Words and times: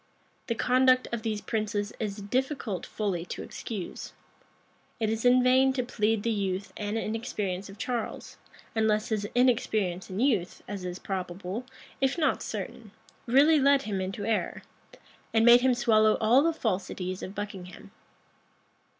The 0.47 0.55
conduct 0.55 1.07
of 1.11 1.21
these 1.21 1.41
princes 1.41 1.91
it 1.99 2.03
is 2.05 2.15
difficult 2.17 2.87
fully 2.87 3.23
to 3.25 3.43
excuse. 3.43 4.13
It 4.99 5.11
is 5.11 5.25
in 5.25 5.43
vain 5.43 5.73
to 5.73 5.83
plead 5.83 6.23
the 6.23 6.31
youth 6.31 6.73
and 6.75 6.97
inexperience 6.97 7.69
of 7.69 7.77
Charles; 7.77 8.37
unless 8.73 9.09
his 9.09 9.27
inexperience 9.35 10.09
and 10.09 10.19
youth, 10.19 10.63
as 10.67 10.85
is 10.85 10.97
probable,[] 10.97 11.67
if 12.01 12.17
not 12.17 12.41
certain, 12.41 12.89
really 13.27 13.59
led 13.59 13.83
him 13.83 14.01
into 14.01 14.25
error, 14.25 14.63
and 15.35 15.45
made 15.45 15.61
him 15.61 15.75
swallow 15.75 16.17
all 16.19 16.41
the 16.41 16.51
falsities 16.51 17.21
of 17.21 17.35
Buckingham. 17.35 17.91